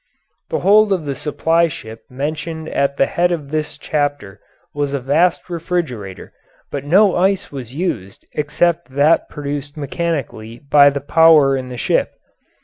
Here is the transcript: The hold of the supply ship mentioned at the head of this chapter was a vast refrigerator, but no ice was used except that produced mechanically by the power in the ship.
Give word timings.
The 0.49 0.61
hold 0.61 0.91
of 0.91 1.05
the 1.05 1.13
supply 1.13 1.67
ship 1.67 2.05
mentioned 2.09 2.67
at 2.69 2.97
the 2.97 3.05
head 3.05 3.31
of 3.31 3.51
this 3.51 3.77
chapter 3.77 4.41
was 4.73 4.93
a 4.93 4.99
vast 4.99 5.47
refrigerator, 5.47 6.33
but 6.71 6.83
no 6.83 7.15
ice 7.15 7.51
was 7.51 7.75
used 7.75 8.25
except 8.31 8.89
that 8.95 9.29
produced 9.29 9.77
mechanically 9.77 10.57
by 10.71 10.89
the 10.89 11.01
power 11.01 11.55
in 11.55 11.69
the 11.69 11.77
ship. 11.77 12.13